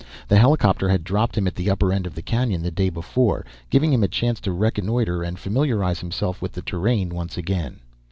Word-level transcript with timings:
The 0.29 0.39
helicopter 0.39 0.89
had 0.89 1.03
dropped 1.03 1.37
him 1.37 1.45
at 1.45 1.53
the 1.53 1.69
upper 1.69 1.93
end 1.93 2.07
of 2.07 2.15
the 2.15 2.23
canyon 2.23 2.63
the 2.63 2.71
day 2.71 2.89
before, 2.89 3.45
giving 3.69 3.93
him 3.93 4.01
a 4.01 4.07
chance 4.07 4.39
to 4.39 4.51
reconnoitre 4.51 5.21
and 5.21 5.37
familiarize 5.37 5.99
himself 5.99 6.41
with 6.41 6.53
the 6.53 6.63
terrain 6.63 7.09
once 7.13 7.37
again. 7.37 7.81